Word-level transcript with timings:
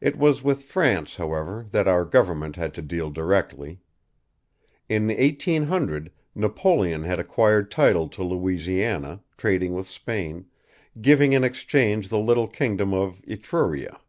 It 0.00 0.16
was 0.16 0.42
with 0.42 0.62
France, 0.62 1.16
however, 1.16 1.66
that 1.70 1.86
our 1.86 2.06
government 2.06 2.56
had 2.56 2.72
to 2.72 2.80
deal 2.80 3.10
directly. 3.10 3.82
In 4.88 5.08
1800 5.08 6.10
Napoleon 6.34 7.02
had 7.02 7.18
acquired 7.20 7.70
title 7.70 8.08
to 8.08 8.24
Louisiana, 8.24 9.20
trading 9.36 9.74
with 9.74 9.86
Spain, 9.86 10.46
giving 11.02 11.34
in 11.34 11.44
exchange 11.44 12.08
the 12.08 12.18
little 12.18 12.48
kingdom 12.48 12.94
of 12.94 13.20
Etruria. 13.28 14.00